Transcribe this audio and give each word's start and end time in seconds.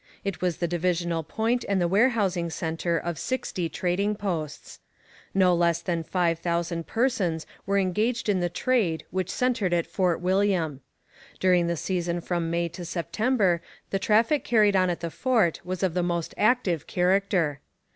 It 0.23 0.41
was 0.41 0.57
the 0.57 0.67
divisional 0.67 1.21
point 1.21 1.63
and 1.69 1.79
the 1.79 1.87
warehousing 1.87 2.49
centre 2.49 2.97
of 2.97 3.19
sixty 3.19 3.69
trading 3.69 4.15
posts. 4.15 4.79
No 5.35 5.53
less 5.53 5.79
than 5.79 6.01
five 6.03 6.39
thousand 6.39 6.87
persons 6.87 7.45
were 7.67 7.77
engaged 7.77 8.27
in 8.27 8.39
the 8.39 8.49
trade 8.49 9.05
which 9.11 9.29
centred 9.29 9.73
at 9.73 9.85
Fort 9.85 10.19
William. 10.19 10.81
During 11.39 11.67
the 11.67 11.77
season 11.77 12.19
from 12.19 12.49
May 12.49 12.67
to 12.69 12.83
September 12.83 13.61
the 13.91 13.99
traffic 13.99 14.43
carried 14.43 14.75
on 14.75 14.89
at 14.89 15.01
the 15.01 15.11
fort 15.11 15.61
was 15.63 15.83
of 15.83 15.93
the 15.93 16.01
most 16.01 16.33
active 16.35 16.87
character. 16.87 17.59